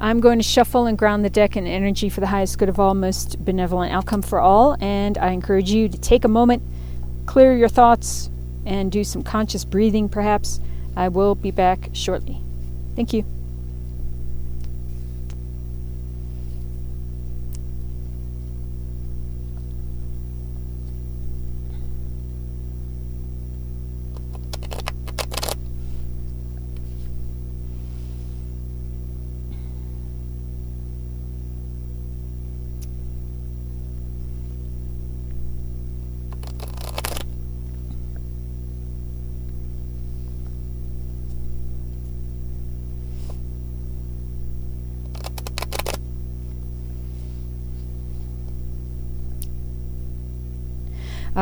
I'm 0.00 0.20
going 0.20 0.38
to 0.38 0.42
shuffle 0.42 0.86
and 0.86 0.98
ground 0.98 1.24
the 1.24 1.30
deck 1.30 1.56
in 1.56 1.66
energy 1.66 2.08
for 2.08 2.20
the 2.20 2.26
highest 2.26 2.58
good 2.58 2.68
of 2.68 2.80
all, 2.80 2.94
most 2.94 3.44
benevolent 3.44 3.92
outcome 3.92 4.22
for 4.22 4.40
all. 4.40 4.76
And 4.80 5.16
I 5.18 5.30
encourage 5.30 5.70
you 5.70 5.88
to 5.88 5.98
take 5.98 6.24
a 6.24 6.28
moment, 6.28 6.62
clear 7.26 7.56
your 7.56 7.68
thoughts, 7.68 8.28
and 8.66 8.90
do 8.90 9.04
some 9.04 9.22
conscious 9.22 9.64
breathing, 9.64 10.08
perhaps. 10.08 10.60
I 10.96 11.08
will 11.08 11.36
be 11.36 11.52
back 11.52 11.90
shortly. 11.92 12.40
Thank 12.96 13.12
you. 13.12 13.24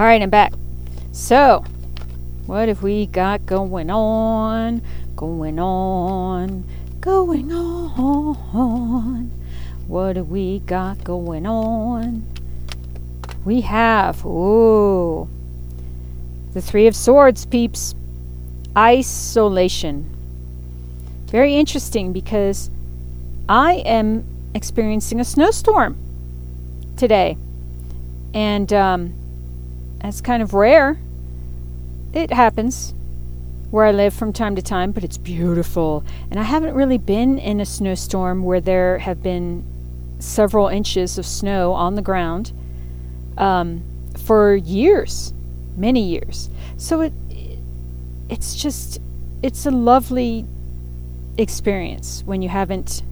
Right, 0.07 0.23
I'm 0.23 0.31
back. 0.31 0.53
So, 1.11 1.65
what 2.47 2.69
have 2.69 2.83
we 2.83 3.07
got 3.07 3.45
going 3.45 3.91
on? 3.91 4.81
Going 5.17 5.59
on, 5.59 6.65
going 7.01 7.53
on. 7.53 9.31
What 9.89 10.17
have 10.17 10.29
we 10.29 10.61
got 10.61 11.03
going 11.03 11.45
on? 11.47 12.25
We 13.45 13.63
have, 13.63 14.25
ooh, 14.25 15.29
the 16.55 16.63
Three 16.63 16.87
of 16.87 16.95
Swords, 16.95 17.45
peeps. 17.45 17.95
Isolation. 18.77 20.09
Very 21.27 21.57
interesting 21.57 22.13
because 22.13 22.71
I 23.49 23.77
am 23.87 24.25
experiencing 24.55 25.19
a 25.19 25.25
snowstorm 25.25 25.97
today. 26.97 27.37
And, 28.35 28.73
um, 28.73 29.15
that's 30.00 30.21
kind 30.21 30.43
of 30.43 30.55
rare. 30.55 30.99
It 32.12 32.33
happens 32.33 32.95
where 33.71 33.85
I 33.85 33.93
live 33.93 34.15
from 34.15 34.33
time 34.33 34.57
to 34.57 34.62
time, 34.62 34.93
but 34.93 35.05
it's 35.05 35.19
beautiful. 35.19 36.05
And 36.31 36.38
I 36.38 36.45
haven't 36.45 36.75
really 36.75 36.99
been 36.99 37.38
in 37.38 37.61
a 37.61 37.67
snowstorm 37.67 38.45
where 38.45 38.61
there 38.61 38.99
have 38.99 39.23
been 39.23 39.65
several 40.19 40.69
inches 40.69 41.19
of 41.19 41.26
snow 41.26 41.73
on 41.73 41.95
the 41.95 42.03
ground 42.03 42.53
um, 43.37 43.83
for 44.25 44.55
years. 44.55 45.33
many 45.76 46.00
years. 46.00 46.49
So 46.76 47.03
it 47.03 47.12
it's 48.29 48.57
just 48.57 49.00
it's 49.43 49.67
a 49.67 49.71
lovely 49.71 50.47
experience 51.38 52.23
when 52.25 52.43
you 52.43 52.49
haven't 52.49 53.03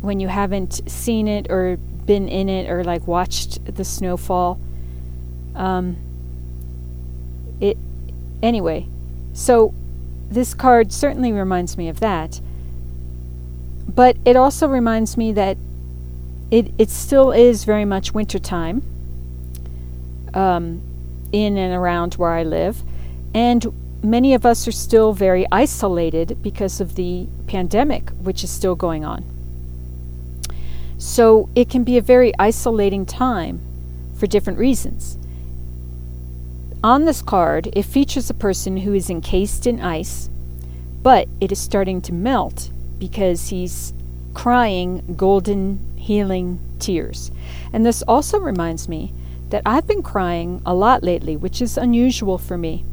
when 0.00 0.20
you 0.20 0.28
haven't 0.28 0.88
seen 0.90 1.28
it 1.28 1.50
or 1.50 1.76
been 2.06 2.28
in 2.28 2.48
it 2.48 2.70
or 2.70 2.84
like 2.84 3.06
watched 3.06 3.74
the 3.74 3.84
snowfall. 3.84 4.58
Um, 5.54 5.96
it 7.60 7.76
anyway. 8.42 8.86
So 9.32 9.74
this 10.30 10.54
card 10.54 10.92
certainly 10.92 11.32
reminds 11.32 11.76
me 11.76 11.88
of 11.88 12.00
that. 12.00 12.40
But 13.86 14.16
it 14.24 14.36
also 14.36 14.66
reminds 14.68 15.16
me 15.16 15.32
that 15.32 15.56
it 16.50 16.72
it 16.78 16.90
still 16.90 17.32
is 17.32 17.64
very 17.64 17.84
much 17.84 18.14
wintertime 18.14 18.82
um, 20.34 20.80
in 21.32 21.56
and 21.56 21.74
around 21.74 22.14
where 22.14 22.30
I 22.30 22.42
live, 22.42 22.82
and 23.34 23.66
many 24.02 24.34
of 24.34 24.44
us 24.44 24.66
are 24.66 24.72
still 24.72 25.12
very 25.12 25.46
isolated 25.52 26.42
because 26.42 26.80
of 26.80 26.94
the 26.94 27.26
pandemic, 27.46 28.10
which 28.22 28.42
is 28.44 28.50
still 28.50 28.74
going 28.74 29.04
on. 29.04 29.24
So 30.98 31.48
it 31.54 31.68
can 31.68 31.84
be 31.84 31.98
a 31.98 32.02
very 32.02 32.32
isolating 32.38 33.04
time 33.06 33.60
for 34.16 34.26
different 34.26 34.58
reasons. 34.58 35.18
On 36.84 37.04
this 37.04 37.22
card, 37.22 37.68
it 37.74 37.84
features 37.84 38.28
a 38.28 38.34
person 38.34 38.78
who 38.78 38.92
is 38.92 39.08
encased 39.08 39.68
in 39.68 39.80
ice, 39.80 40.28
but 41.00 41.28
it 41.40 41.52
is 41.52 41.60
starting 41.60 42.00
to 42.02 42.12
melt 42.12 42.70
because 42.98 43.50
he's 43.50 43.92
crying 44.34 45.14
golden 45.16 45.78
healing 45.96 46.58
tears. 46.80 47.30
And 47.72 47.86
this 47.86 48.02
also 48.02 48.40
reminds 48.40 48.88
me 48.88 49.12
that 49.50 49.62
I've 49.64 49.86
been 49.86 50.02
crying 50.02 50.60
a 50.66 50.74
lot 50.74 51.04
lately, 51.04 51.36
which 51.36 51.62
is 51.62 51.78
unusual 51.78 52.36
for 52.36 52.58
me. 52.58 52.84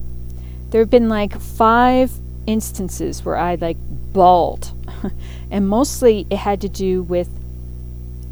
There 0.69 0.81
have 0.81 0.91
been 0.91 1.09
like 1.09 1.39
five 1.39 2.11
instances 2.45 3.25
where 3.25 3.37
I 3.37 3.55
like 3.55 3.77
bawled, 4.13 4.71
and 5.49 5.67
mostly 5.67 6.27
it 6.29 6.37
had 6.37 6.61
to 6.61 6.69
do 6.69 7.01
with 7.01 7.29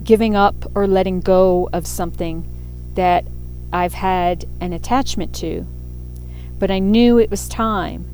giving 0.04 0.36
up 0.36 0.56
or 0.76 0.86
letting 0.86 1.22
go 1.22 1.68
of 1.74 1.88
something 1.88 2.46
that 2.94 3.26
I've 3.72 3.94
had 3.94 4.46
an 4.62 4.74
attachment 4.74 5.36
to. 5.36 5.66
But 6.60 6.72
I 6.72 6.80
knew 6.80 7.18
it 7.20 7.30
was 7.30 7.48
time 7.48 8.06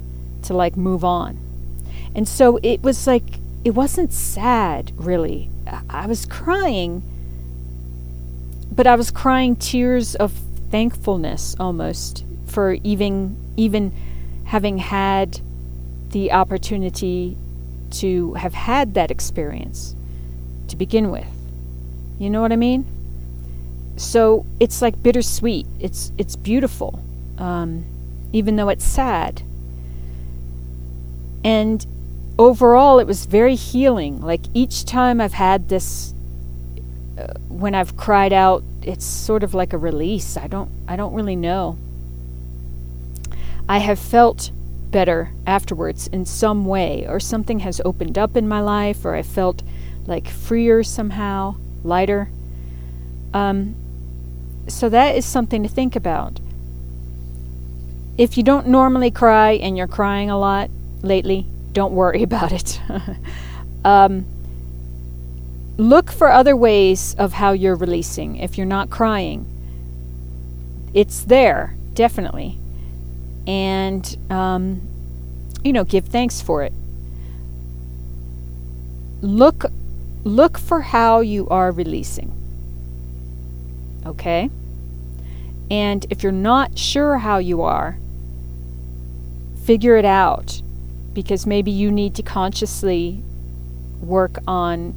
to 0.44 0.54
like 0.54 0.76
move 0.76 1.04
on. 1.04 1.40
And 2.16 2.28
so 2.28 2.60
it 2.62 2.84
was 2.84 3.08
like, 3.08 3.24
it 3.64 3.72
wasn't 3.72 4.12
sad 4.14 4.92
really. 4.96 5.50
I 5.90 6.08
was 6.08 6.26
crying, 6.26 7.02
but 8.72 8.86
I 8.86 8.96
was 8.96 9.12
crying 9.12 9.56
tears 9.56 10.16
of 10.16 10.34
thankfulness 10.70 11.56
almost 11.60 12.26
for 12.48 12.74
even 12.84 13.38
even 13.56 13.94
having 14.46 14.80
had 14.80 15.40
the 16.10 16.32
opportunity 16.32 17.38
to 17.92 18.34
have 18.34 18.54
had 18.54 18.96
that 18.96 19.12
experience 19.12 19.96
to 20.68 20.76
begin 20.76 21.12
with. 21.12 21.28
You 22.20 22.30
know 22.30 22.42
what 22.42 22.52
I 22.52 22.56
mean? 22.56 22.86
So 23.96 24.46
it's 24.60 24.82
like 24.82 25.02
bittersweet. 25.04 25.68
It's 25.80 26.12
it's 26.18 26.36
beautiful, 26.36 27.04
um, 27.38 27.86
even 28.32 28.56
though 28.56 28.70
it's 28.70 28.86
sad. 28.86 29.44
And 31.44 31.86
overall, 32.40 33.00
it 33.00 33.08
was 33.08 33.26
very 33.26 33.56
healing. 33.56 34.22
Like 34.22 34.42
each 34.54 34.86
time 34.86 35.22
I've 35.22 35.34
had 35.34 35.70
this, 35.70 36.14
uh, 37.18 37.34
when 37.50 37.76
I've 37.76 37.96
cried 37.98 38.34
out, 38.34 38.64
it's 38.82 39.06
sort 39.06 39.44
of 39.44 39.54
like 39.54 39.74
a 39.74 39.78
release. 39.78 40.38
I 40.38 40.48
don't 40.48 40.72
I 40.88 40.96
don't 40.96 41.14
really 41.14 41.36
know. 41.36 41.78
I 43.70 43.78
have 43.78 44.00
felt 44.00 44.52
better 44.90 45.32
afterwards 45.48 46.08
in 46.08 46.26
some 46.26 46.65
way, 46.65 47.06
or 47.08 47.20
something 47.20 47.60
has 47.60 47.82
opened 47.86 48.17
up 48.17 48.36
in 48.36 48.48
my 48.48 48.60
life, 48.62 49.06
or 49.06 49.15
I 49.15 49.22
felt 49.22 49.63
like 50.06 50.28
freer 50.28 50.84
somehow 50.84 51.56
lighter. 51.84 52.30
Um, 53.34 53.76
so 54.67 54.89
that 54.89 55.15
is 55.15 55.26
something 55.26 55.63
to 55.63 55.69
think 55.69 55.95
about. 55.95 56.39
If 58.17 58.38
you 58.38 58.43
don't 58.43 58.67
normally 58.67 59.12
cry 59.12 59.54
and 59.54 59.78
you're 59.78 59.88
crying 59.88 60.30
a 60.30 60.38
lot 60.38 60.69
lately, 61.02 61.47
don't 61.71 61.93
worry 61.93 62.23
about 62.30 62.52
it. 62.52 62.80
um, 63.86 64.26
look 65.78 66.12
for 66.12 66.32
other 66.32 66.56
ways 66.56 67.15
of 67.15 67.34
how 67.34 67.52
you're 67.52 67.76
releasing. 67.76 68.38
If 68.38 68.58
you're 68.58 68.67
not 68.67 68.89
crying, 68.89 69.45
it's 70.93 71.23
there, 71.23 71.76
definitely. 71.93 72.58
And, 73.47 74.17
um, 74.30 74.82
you 75.63 75.73
know, 75.73 75.84
give 75.84 76.06
thanks 76.06 76.41
for 76.41 76.63
it. 76.63 76.73
Look 79.21 79.65
look 80.26 80.58
for 80.58 80.82
how 80.82 81.19
you 81.19 81.47
are 81.49 81.71
releasing. 81.71 82.42
Okay? 84.06 84.50
And 85.72 86.06
if 86.10 86.24
you're 86.24 86.32
not 86.32 86.78
sure 86.78 87.18
how 87.18 87.38
you 87.38 87.62
are, 87.62 87.98
figure 89.63 89.96
it 89.98 90.06
out 90.06 90.62
because 91.13 91.46
maybe 91.46 91.72
you 91.72 91.92
need 91.92 92.16
to 92.16 92.24
consciously 92.24 93.24
work 94.02 94.38
on 94.48 94.96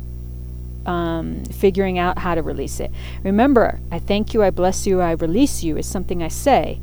um, 0.86 1.44
figuring 1.44 1.98
out 1.98 2.18
how 2.18 2.34
to 2.34 2.42
release 2.42 2.80
it. 2.80 2.90
Remember, 3.22 3.80
I 3.90 3.98
thank 3.98 4.34
you, 4.34 4.42
I 4.42 4.50
bless 4.50 4.86
you, 4.86 5.00
I 5.00 5.12
release 5.12 5.62
you 5.62 5.76
is 5.76 5.86
something 5.86 6.22
I 6.22 6.28
say 6.28 6.80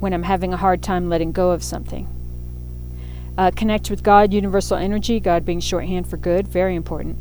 when 0.00 0.12
I'm 0.12 0.22
having 0.22 0.52
a 0.52 0.56
hard 0.56 0.82
time 0.82 1.08
letting 1.08 1.32
go 1.32 1.50
of 1.50 1.62
something. 1.62 2.08
Uh, 3.36 3.50
connect 3.50 3.90
with 3.90 4.02
God, 4.02 4.32
universal 4.32 4.76
energy, 4.76 5.18
God 5.20 5.44
being 5.44 5.60
shorthand 5.60 6.06
for 6.06 6.16
good, 6.16 6.46
very 6.46 6.74
important. 6.74 7.16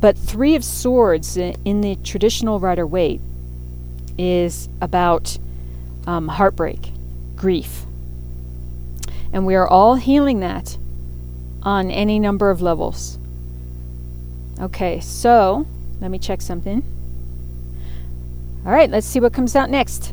But 0.00 0.16
Three 0.16 0.54
of 0.54 0.64
Swords 0.64 1.36
in 1.36 1.80
the 1.80 1.96
traditional 1.96 2.60
Rider 2.60 2.86
Waite 2.86 3.20
is 4.16 4.68
about 4.80 5.38
um, 6.06 6.28
heartbreak, 6.28 6.92
grief. 7.36 7.84
And 9.32 9.44
we 9.44 9.54
are 9.54 9.66
all 9.66 9.96
healing 9.96 10.40
that 10.40 10.78
on 11.62 11.90
any 11.90 12.18
number 12.18 12.50
of 12.50 12.62
levels. 12.62 13.18
Okay, 14.60 15.00
so 15.00 15.66
let 16.00 16.10
me 16.10 16.18
check 16.18 16.40
something. 16.42 16.82
All 18.64 18.72
right, 18.72 18.90
let's 18.90 19.06
see 19.06 19.20
what 19.20 19.32
comes 19.32 19.56
out 19.56 19.70
next. 19.70 20.12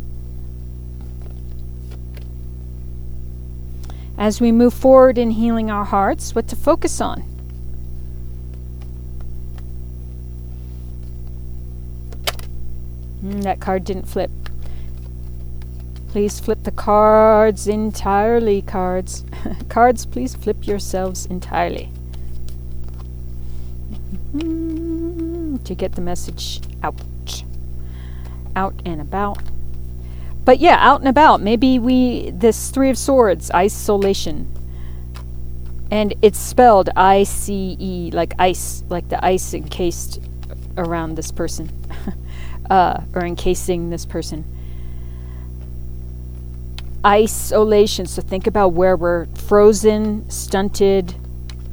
As 4.17 4.39
we 4.39 4.51
move 4.51 4.73
forward 4.73 5.17
in 5.17 5.31
healing 5.31 5.69
our 5.69 5.85
hearts, 5.85 6.33
what 6.33 6.47
to 6.47 6.55
focus 6.55 7.01
on. 7.01 7.34
Mm, 13.25 13.41
that 13.41 13.59
card 13.59 13.83
didn't 13.83 14.07
flip. 14.07 14.29
Please 16.09 16.39
flip 16.39 16.63
the 16.63 16.71
cards 16.71 17.67
entirely, 17.67 18.61
cards. 18.61 19.25
cards, 19.69 20.05
please 20.05 20.35
flip 20.35 20.67
yourselves 20.67 21.25
entirely. 21.25 21.89
Mm-hmm. 24.35 25.57
to 25.63 25.75
get 25.75 25.93
the 25.93 26.01
message 26.01 26.61
out. 26.83 27.01
Out 28.55 28.73
and 28.85 29.01
about. 29.01 29.39
But 30.43 30.59
yeah, 30.59 30.77
out 30.79 30.99
and 30.99 31.09
about. 31.09 31.41
Maybe 31.41 31.79
we, 31.79 32.31
this 32.31 32.69
Three 32.69 32.89
of 32.89 32.97
Swords, 32.97 33.49
isolation. 33.51 34.51
And 35.89 36.13
it's 36.21 36.37
spelled 36.37 36.89
I 36.95 37.23
C 37.23 37.75
E, 37.79 38.11
like 38.11 38.33
ice, 38.37 38.83
like 38.89 39.09
the 39.09 39.23
ice 39.25 39.53
encased 39.53 40.21
around 40.77 41.15
this 41.15 41.31
person. 41.31 41.69
Uh, 42.69 43.01
or 43.13 43.25
encasing 43.25 43.89
this 43.89 44.05
person. 44.05 44.43
Isolation. 47.05 48.05
So 48.05 48.21
think 48.21 48.47
about 48.47 48.69
where 48.69 48.95
we're 48.95 49.27
frozen, 49.27 50.29
stunted, 50.29 51.15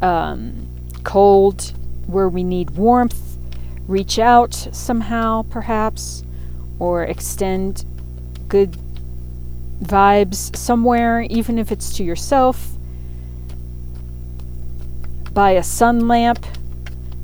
um, 0.03 0.69
cold, 1.05 1.73
where 2.07 2.29
we 2.29 2.45
need 2.45 2.71
warmth. 2.71 3.37
Reach 3.89 4.19
out 4.19 4.55
somehow, 4.55 5.43
perhaps, 5.43 6.23
or 6.79 7.05
extend 7.05 7.85
good 8.49 8.77
vibes 9.83 10.55
somewhere, 10.57 11.23
even 11.23 11.59
if 11.59 11.73
it's 11.73 11.95
to 11.95 12.05
yourself. 12.05 12.77
Buy 15.33 15.53
a 15.53 15.63
sun 15.63 16.07
lamp 16.07 16.45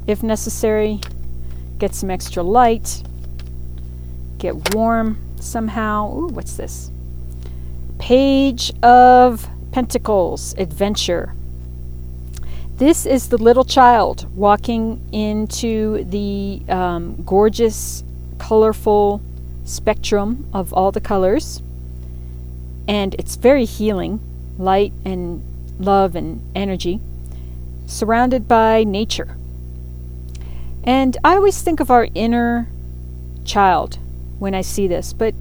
if 0.06 0.22
necessary. 0.22 1.00
Get 1.78 1.94
some 1.94 2.10
extra 2.10 2.42
light 2.42 3.02
get 4.38 4.74
warm 4.74 5.18
somehow. 5.40 6.12
Ooh, 6.14 6.28
what's 6.28 6.56
this? 6.56 6.90
Page 7.98 8.72
of 8.82 9.48
Pentacles, 9.72 10.54
Adventure. 10.56 11.34
This 12.76 13.06
is 13.06 13.28
the 13.28 13.38
little 13.38 13.64
child 13.64 14.32
walking 14.36 15.04
into 15.12 16.04
the 16.04 16.62
um, 16.68 17.22
gorgeous, 17.24 18.04
colorful 18.38 19.20
spectrum 19.64 20.48
of 20.52 20.72
all 20.72 20.92
the 20.92 21.00
colors, 21.00 21.60
and 22.86 23.14
it's 23.14 23.36
very 23.36 23.64
healing 23.64 24.20
light 24.58 24.92
and 25.04 25.42
love 25.78 26.14
and 26.14 26.40
energy, 26.54 27.00
surrounded 27.86 28.46
by 28.46 28.84
nature. 28.84 29.36
And 30.84 31.16
I 31.24 31.34
always 31.34 31.60
think 31.60 31.80
of 31.80 31.90
our 31.90 32.08
inner 32.14 32.68
child 33.44 33.98
when 34.38 34.54
I 34.54 34.60
see 34.60 34.86
this, 34.86 35.12
but 35.12 35.34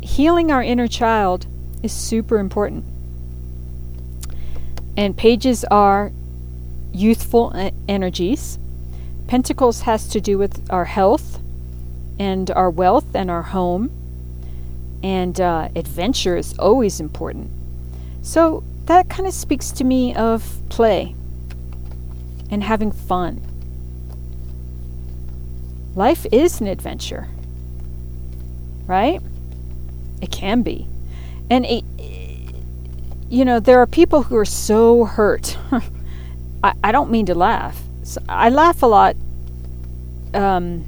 healing 0.00 0.50
our 0.50 0.62
inner 0.62 0.88
child 0.88 1.46
is 1.82 1.92
super 1.92 2.38
important. 2.38 2.84
And 4.96 5.16
pages 5.16 5.64
are 5.64 6.12
youthful 6.92 7.72
energies. 7.88 8.58
Pentacles 9.26 9.82
has 9.82 10.08
to 10.08 10.20
do 10.20 10.36
with 10.36 10.70
our 10.70 10.84
health 10.84 11.40
and 12.18 12.50
our 12.50 12.68
wealth 12.68 13.14
and 13.14 13.30
our 13.30 13.42
home. 13.42 13.90
And 15.02 15.40
uh, 15.40 15.68
adventure 15.74 16.36
is 16.36 16.58
always 16.58 17.00
important. 17.00 17.50
So 18.22 18.62
that 18.86 19.08
kind 19.08 19.26
of 19.26 19.32
speaks 19.32 19.70
to 19.72 19.84
me 19.84 20.14
of 20.14 20.58
play 20.68 21.14
and 22.50 22.62
having 22.62 22.92
fun. 22.92 23.40
Life 25.94 26.26
is 26.30 26.60
an 26.60 26.66
adventure, 26.66 27.28
right? 28.90 29.22
It 30.20 30.32
can 30.32 30.62
be. 30.62 30.86
And 31.48 31.64
it, 31.64 31.84
you 33.30 33.44
know, 33.44 33.60
there 33.60 33.78
are 33.80 33.86
people 33.86 34.24
who 34.24 34.36
are 34.36 34.44
so 34.44 35.04
hurt. 35.04 35.56
I, 36.64 36.74
I 36.82 36.90
don't 36.90 37.10
mean 37.10 37.26
to 37.26 37.34
laugh. 37.34 37.80
So 38.02 38.20
I 38.28 38.50
laugh 38.50 38.82
a 38.82 38.86
lot. 38.86 39.14
Um, 40.34 40.84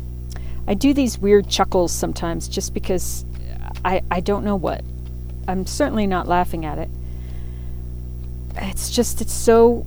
I 0.67 0.75
do 0.75 0.93
these 0.93 1.17
weird 1.17 1.49
chuckles 1.49 1.93
sometimes 1.93 2.49
just 2.49 2.75
because 2.75 3.25
I, 3.85 4.03
I 4.11 4.19
don't 4.19 4.45
know 4.45 4.57
what. 4.57 4.83
I'm 5.47 5.65
certainly 5.65 6.09
not 6.09 6.27
laughing 6.27 6.65
at 6.65 6.79
it. 6.79 6.91
It's 8.57 8.91
just, 8.91 9.21
it's 9.21 9.33
so, 9.33 9.87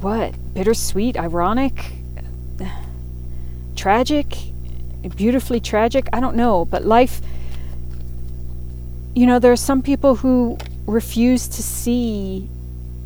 what? 0.00 0.34
Bittersweet, 0.52 1.16
ironic, 1.16 1.92
tragic, 3.76 4.36
beautifully 5.16 5.60
tragic? 5.60 6.08
I 6.12 6.20
don't 6.20 6.36
know. 6.36 6.64
But 6.64 6.84
life, 6.84 7.20
you 9.14 9.26
know, 9.26 9.38
there 9.38 9.52
are 9.52 9.56
some 9.56 9.82
people 9.82 10.16
who 10.16 10.58
refuse 10.86 11.48
to 11.48 11.62
see 11.62 12.48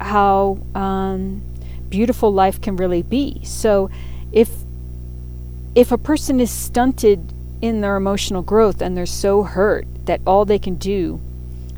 how 0.00 0.58
um, 0.74 1.42
beautiful 1.88 2.32
life 2.32 2.60
can 2.60 2.76
really 2.76 3.02
be. 3.02 3.44
So 3.44 3.90
if 4.32 4.50
if 5.74 5.90
a 5.90 5.98
person 5.98 6.40
is 6.40 6.50
stunted 6.50 7.32
in 7.62 7.80
their 7.80 7.96
emotional 7.96 8.42
growth 8.42 8.82
and 8.82 8.96
they're 8.96 9.06
so 9.06 9.42
hurt 9.42 9.86
that 10.04 10.20
all 10.26 10.44
they 10.44 10.58
can 10.58 10.74
do 10.74 11.20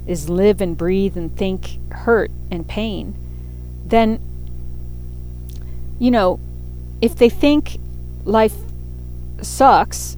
is 0.07 0.29
live 0.29 0.61
and 0.61 0.77
breathe 0.77 1.17
and 1.17 1.37
think 1.37 1.79
hurt 1.93 2.31
and 2.51 2.67
pain, 2.67 3.15
then, 3.87 4.21
you 6.01 6.11
know, 6.11 6.41
if 7.01 7.15
they 7.15 7.29
think 7.29 7.79
life 8.25 8.55
sucks 9.45 10.17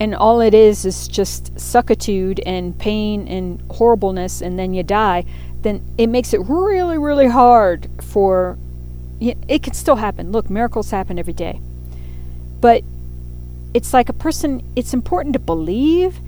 and 0.00 0.14
all 0.14 0.40
it 0.40 0.54
is 0.54 0.84
is 0.84 1.06
just 1.06 1.54
suckitude 1.56 2.40
and 2.46 2.78
pain 2.78 3.28
and 3.28 3.60
horribleness 3.70 4.40
and 4.40 4.58
then 4.58 4.72
you 4.72 4.82
die, 4.82 5.24
then 5.62 5.82
it 5.98 6.06
makes 6.06 6.32
it 6.32 6.40
really, 6.48 6.98
really 6.98 7.28
hard 7.28 7.88
for. 8.02 8.58
It 9.20 9.62
can 9.62 9.74
still 9.74 9.96
happen. 9.96 10.32
Look, 10.32 10.48
miracles 10.48 10.90
happen 10.90 11.18
every 11.18 11.34
day. 11.34 11.60
But 12.62 12.82
it's 13.74 13.92
like 13.92 14.08
a 14.08 14.14
person, 14.14 14.62
it's 14.74 14.94
important 14.94 15.34
to 15.34 15.38
believe 15.38 16.20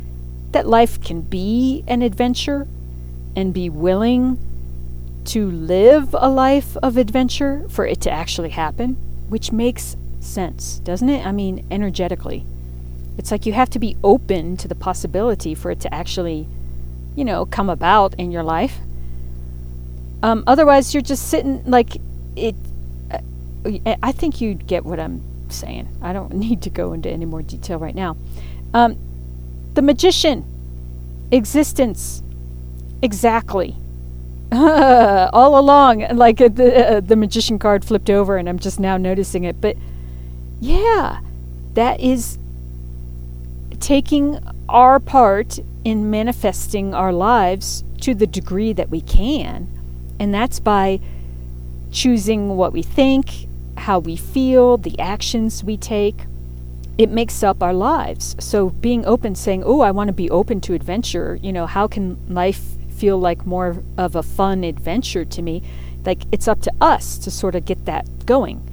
that 0.50 0.66
life 0.66 1.02
can 1.02 1.22
be 1.22 1.82
an 1.88 2.02
adventure 2.02 2.68
and 3.34 3.54
be 3.54 3.70
willing 3.70 4.38
to 5.24 5.50
live 5.50 6.14
a 6.18 6.28
life 6.28 6.76
of 6.78 6.98
adventure 6.98 7.64
for 7.70 7.86
it 7.86 8.02
to 8.02 8.10
actually 8.10 8.50
happen, 8.50 8.94
which 9.30 9.52
makes 9.52 9.96
sense, 10.22 10.78
doesn't 10.78 11.08
it? 11.08 11.26
I 11.26 11.32
mean, 11.32 11.66
energetically. 11.70 12.44
It's 13.18 13.30
like 13.30 13.44
you 13.46 13.52
have 13.52 13.70
to 13.70 13.78
be 13.78 13.96
open 14.02 14.56
to 14.58 14.68
the 14.68 14.74
possibility 14.74 15.54
for 15.54 15.70
it 15.70 15.80
to 15.80 15.94
actually, 15.94 16.46
you 17.14 17.24
know, 17.24 17.44
come 17.44 17.68
about 17.68 18.14
in 18.14 18.30
your 18.30 18.42
life. 18.42 18.78
Um, 20.22 20.44
otherwise, 20.46 20.94
you're 20.94 21.02
just 21.02 21.28
sitting 21.28 21.62
like 21.64 21.96
it. 22.36 22.54
Uh, 23.10 23.18
I 24.02 24.12
think 24.12 24.40
you 24.40 24.54
get 24.54 24.84
what 24.84 24.98
I'm 24.98 25.22
saying. 25.50 25.88
I 26.00 26.12
don't 26.12 26.34
need 26.46 26.62
to 26.62 26.70
go 26.70 26.92
into 26.92 27.10
any 27.10 27.26
more 27.26 27.42
detail 27.42 27.78
right 27.78 27.94
now. 27.94 28.16
Um, 28.72 28.96
the 29.74 29.82
magician, 29.82 30.44
existence, 31.30 32.22
exactly. 33.02 33.76
All 34.52 35.58
along, 35.58 36.06
like 36.16 36.36
the 36.36 36.96
uh, 36.96 37.00
the 37.00 37.16
magician 37.16 37.58
card 37.58 37.84
flipped 37.84 38.10
over, 38.10 38.36
and 38.36 38.48
I'm 38.48 38.58
just 38.58 38.78
now 38.78 38.96
noticing 38.96 39.44
it. 39.44 39.60
But 39.60 39.76
yeah, 40.62 41.18
that 41.74 41.98
is 41.98 42.38
taking 43.80 44.38
our 44.68 45.00
part 45.00 45.58
in 45.84 46.08
manifesting 46.08 46.94
our 46.94 47.12
lives 47.12 47.82
to 48.00 48.14
the 48.14 48.28
degree 48.28 48.72
that 48.72 48.88
we 48.88 49.00
can. 49.00 49.66
And 50.20 50.32
that's 50.32 50.60
by 50.60 51.00
choosing 51.90 52.56
what 52.56 52.72
we 52.72 52.80
think, 52.80 53.48
how 53.76 53.98
we 53.98 54.14
feel, 54.14 54.76
the 54.76 54.96
actions 55.00 55.64
we 55.64 55.76
take. 55.76 56.14
It 56.96 57.10
makes 57.10 57.42
up 57.42 57.60
our 57.60 57.74
lives. 57.74 58.36
So 58.38 58.70
being 58.70 59.04
open, 59.04 59.34
saying, 59.34 59.64
Oh, 59.64 59.80
I 59.80 59.90
want 59.90 60.08
to 60.08 60.14
be 60.14 60.30
open 60.30 60.60
to 60.60 60.74
adventure, 60.74 61.40
you 61.42 61.52
know, 61.52 61.66
how 61.66 61.88
can 61.88 62.18
life 62.32 62.62
feel 62.96 63.18
like 63.18 63.44
more 63.44 63.82
of 63.98 64.14
a 64.14 64.22
fun 64.22 64.62
adventure 64.62 65.24
to 65.24 65.42
me? 65.42 65.64
Like 66.06 66.22
it's 66.30 66.46
up 66.46 66.60
to 66.62 66.72
us 66.80 67.18
to 67.18 67.32
sort 67.32 67.56
of 67.56 67.64
get 67.64 67.84
that 67.86 68.26
going. 68.26 68.68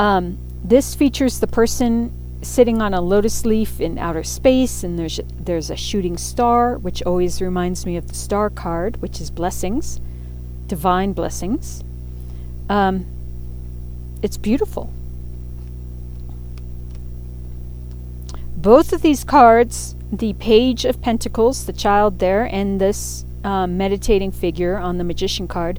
Um, 0.00 0.38
this 0.64 0.94
features 0.94 1.40
the 1.40 1.46
person 1.46 2.10
sitting 2.40 2.80
on 2.80 2.94
a 2.94 3.02
lotus 3.02 3.44
leaf 3.44 3.82
in 3.82 3.98
outer 3.98 4.24
space, 4.24 4.82
and 4.82 4.98
there's 4.98 5.20
there's 5.38 5.68
a 5.68 5.76
shooting 5.76 6.16
star, 6.16 6.78
which 6.78 7.02
always 7.02 7.42
reminds 7.42 7.84
me 7.84 7.98
of 7.98 8.08
the 8.08 8.14
star 8.14 8.48
card, 8.48 9.02
which 9.02 9.20
is 9.20 9.30
blessings, 9.30 10.00
divine 10.66 11.12
blessings. 11.12 11.84
Um, 12.70 13.04
it's 14.22 14.38
beautiful. 14.38 14.90
Both 18.56 18.94
of 18.94 19.02
these 19.02 19.22
cards, 19.22 19.94
the 20.10 20.32
Page 20.32 20.86
of 20.86 21.02
Pentacles, 21.02 21.66
the 21.66 21.74
child 21.74 22.20
there, 22.20 22.44
and 22.44 22.80
this 22.80 23.26
um, 23.44 23.76
meditating 23.76 24.32
figure 24.32 24.78
on 24.78 24.96
the 24.96 25.04
Magician 25.04 25.46
card, 25.46 25.78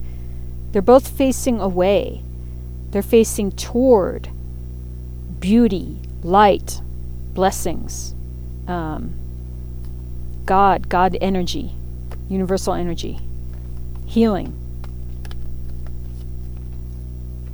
they're 0.73 0.83
both 0.83 1.07
facing 1.07 1.59
away. 1.59 2.21
They're 2.91 3.01
facing 3.01 3.53
toward 3.53 4.29
beauty, 5.39 5.97
light, 6.23 6.81
blessings, 7.33 8.13
um, 8.67 9.13
God, 10.45 10.89
God 10.89 11.17
energy, 11.21 11.71
universal 12.29 12.73
energy, 12.73 13.19
healing. 14.05 14.57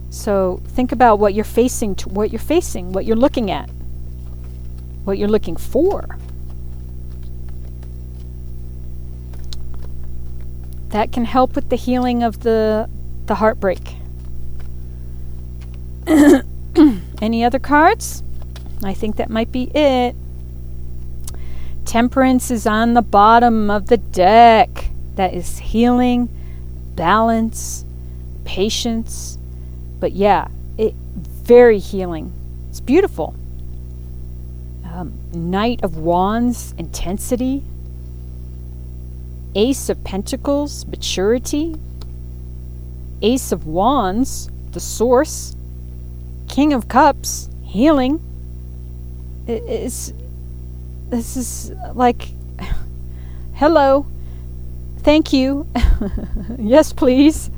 So 0.10 0.62
think 0.70 0.92
about 0.92 1.20
what 1.20 1.36
you're 1.36 1.46
facing, 1.46 1.96
to 1.96 2.10
what 2.10 2.32
you're 2.32 2.40
facing, 2.40 2.92
what 2.92 3.06
you're 3.06 3.16
looking 3.16 3.52
at, 3.52 3.70
what 5.04 5.18
you're 5.20 5.28
looking 5.28 5.56
for. 5.56 6.18
That 10.90 11.12
can 11.12 11.26
help 11.26 11.56
with 11.56 11.70
the 11.70 11.76
healing 11.76 12.24
of 12.24 12.40
the 12.40 12.90
the 13.28 13.36
heartbreak. 13.36 13.97
Any 17.22 17.44
other 17.44 17.60
cards? 17.60 18.24
I 18.84 18.94
think 18.94 19.18
that 19.18 19.30
might 19.30 19.52
be 19.52 19.64
it. 19.76 20.16
Temperance 21.86 22.52
is 22.52 22.68
on 22.68 22.94
the 22.94 23.02
bottom 23.02 23.70
of 23.70 23.88
the 23.88 23.98
deck. 23.98 24.90
That 25.16 25.34
is 25.34 25.58
healing, 25.58 26.30
balance, 26.96 27.84
patience. 28.46 29.38
But 30.00 30.14
yeah, 30.14 30.48
it 30.78 30.94
very 30.94 31.80
healing. 31.80 32.32
It's 32.70 32.80
beautiful. 32.80 33.36
Um, 34.86 35.14
Knight 35.34 35.84
of 35.84 35.98
Wands, 35.98 36.74
intensity. 36.78 37.64
Ace 39.56 39.90
of 39.90 40.04
Pentacles, 40.04 40.86
maturity. 40.86 41.76
Ace 43.22 43.52
of 43.52 43.66
Wands, 43.66 44.50
the 44.72 44.80
source. 44.80 45.56
King 46.58 46.74
of 46.74 46.88
Cups, 46.88 47.50
healing. 47.62 48.20
It's 49.46 50.12
this 51.08 51.38
is 51.38 51.72
like 51.94 52.30
hello. 53.54 54.08
Thank 55.02 55.34
you. 55.34 55.68
yes, 56.58 56.94
please. 56.94 57.52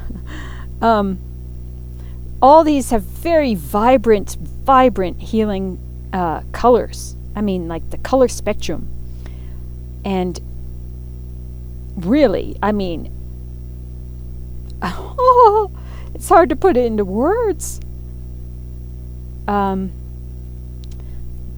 um, 0.80 1.18
all 2.40 2.64
these 2.64 2.88
have 2.88 3.02
very 3.02 3.54
vibrant, 3.54 4.38
vibrant 4.64 5.20
healing 5.20 5.78
uh, 6.14 6.40
colors. 6.52 7.14
I 7.36 7.42
mean, 7.42 7.68
like 7.68 7.90
the 7.90 7.98
color 7.98 8.28
spectrum. 8.28 8.88
And 10.06 10.40
really, 11.96 12.56
I 12.62 12.72
mean, 12.72 13.12
oh, 14.80 15.70
it's 16.14 16.30
hard 16.30 16.48
to 16.48 16.56
put 16.56 16.78
it 16.78 16.86
into 16.86 17.04
words. 17.04 17.78
Um, 19.46 19.92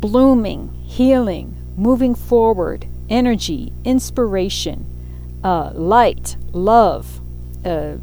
blooming, 0.01 0.73
healing, 0.85 1.55
moving 1.77 2.15
forward, 2.15 2.87
energy, 3.09 3.73
inspiration, 3.85 4.87
uh, 5.43 5.71
light, 5.75 6.37
love, 6.53 7.21
uh, 7.65 7.97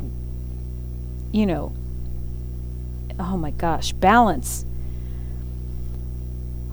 you 1.31 1.45
know, 1.45 1.73
oh 3.19 3.37
my 3.37 3.51
gosh, 3.51 3.91
balance. 3.93 4.65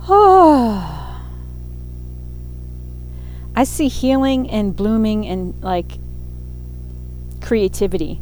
Oh. 0.08 0.94
I 3.56 3.64
see 3.64 3.88
healing 3.88 4.48
and 4.50 4.76
blooming 4.76 5.26
and 5.26 5.60
like 5.62 5.98
creativity. 7.40 8.20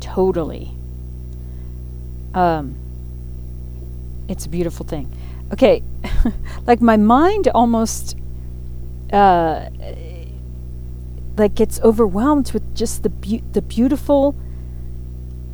Totally. 0.00 0.70
Um, 2.32 2.76
it's 4.28 4.46
a 4.46 4.48
beautiful 4.48 4.86
thing. 4.86 5.12
Okay, 5.52 5.82
like 6.66 6.80
my 6.80 6.96
mind 6.96 7.48
almost 7.48 8.16
uh, 9.12 9.70
like 11.36 11.54
gets 11.54 11.80
overwhelmed 11.80 12.52
with 12.52 12.74
just 12.74 13.02
the 13.02 13.08
be- 13.08 13.42
the 13.52 13.62
beautiful 13.62 14.36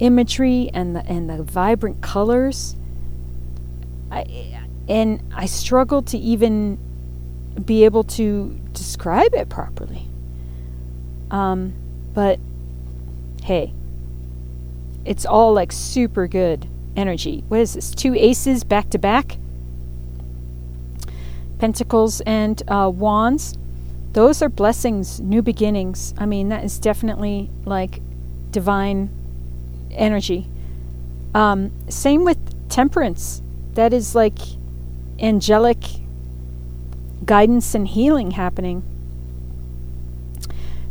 imagery 0.00 0.70
and 0.74 0.96
the 0.96 1.06
and 1.06 1.30
the 1.30 1.42
vibrant 1.42 2.02
colors. 2.02 2.76
I 4.10 4.60
and 4.88 5.22
I 5.34 5.46
struggle 5.46 6.02
to 6.02 6.18
even 6.18 6.78
be 7.64 7.84
able 7.84 8.02
to 8.04 8.58
describe 8.72 9.34
it 9.34 9.48
properly. 9.48 10.08
Um, 11.30 11.74
but 12.12 12.40
hey, 13.44 13.72
it's 15.04 15.24
all 15.24 15.52
like 15.52 15.70
super 15.70 16.26
good 16.26 16.68
energy. 16.96 17.44
What 17.48 17.60
is 17.60 17.74
this? 17.74 17.90
Two 17.90 18.14
aces 18.14 18.64
back 18.64 18.90
to 18.90 18.98
back? 18.98 19.36
Pentacles 21.58 22.20
and 22.22 22.62
uh, 22.68 22.90
Wands. 22.94 23.56
Those 24.12 24.42
are 24.42 24.48
blessings, 24.48 25.20
new 25.20 25.42
beginnings. 25.42 26.14
I 26.18 26.26
mean, 26.26 26.48
that 26.50 26.64
is 26.64 26.78
definitely 26.78 27.50
like 27.64 28.00
divine 28.50 29.10
energy. 29.90 30.48
Um, 31.34 31.72
same 31.88 32.24
with 32.24 32.38
Temperance. 32.68 33.42
That 33.74 33.92
is 33.92 34.14
like 34.14 34.38
angelic 35.18 35.78
guidance 37.24 37.74
and 37.74 37.88
healing 37.88 38.32
happening. 38.32 38.82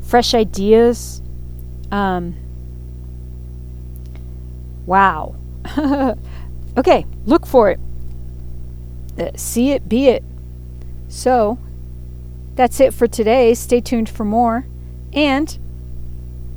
Fresh 0.02 0.34
ideas. 0.34 1.22
Um, 1.92 2.36
wow. 4.86 5.36
okay, 6.78 7.06
look 7.26 7.46
for 7.46 7.70
it. 7.70 7.80
Uh, 9.18 9.32
see 9.36 9.72
it, 9.72 9.88
be 9.88 10.08
it. 10.08 10.24
So, 11.08 11.58
that's 12.56 12.80
it 12.80 12.94
for 12.94 13.08
today. 13.08 13.54
Stay 13.54 13.82
tuned 13.82 14.10
for 14.10 14.26
more. 14.26 14.66
And, 15.14 15.58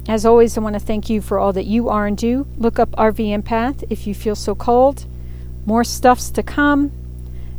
as 0.08 0.24
always, 0.24 0.56
I 0.56 0.60
want 0.60 0.74
to 0.74 0.80
thank 0.80 1.10
you 1.10 1.20
for 1.20 1.38
all 1.38 1.52
that 1.52 1.66
you 1.66 1.88
are 1.88 2.06
and 2.06 2.16
do. 2.16 2.46
Look 2.56 2.78
up 2.78 2.90
RV 2.92 3.42
Empath 3.42 3.84
if 3.90 4.06
you 4.06 4.14
feel 4.14 4.36
so 4.36 4.54
called. 4.54 5.06
More 5.64 5.84
stuffs 5.84 6.30
to 6.30 6.42
come. 6.42 6.92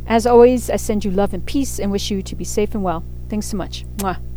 As 0.06 0.26
always, 0.26 0.70
I 0.70 0.76
send 0.76 1.04
you 1.04 1.10
love 1.10 1.34
and 1.34 1.44
peace 1.44 1.78
and 1.78 1.92
wish 1.92 2.10
you 2.10 2.22
to 2.22 2.34
be 2.34 2.44
safe 2.44 2.74
and 2.74 2.82
well. 2.82 3.04
Thanks 3.28 3.46
so 3.46 3.56
much. 3.56 3.84
Mwah. 3.98 4.27